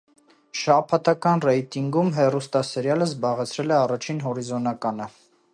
Շաբաթական 0.61 1.43
ռեյտինգում 1.49 2.09
հեռուստասերիալը 2.17 3.09
զբաղեցրել 3.13 3.77
է 3.77 3.79
առաջին 3.85 4.27
հորիզոնականը։ 4.29 5.13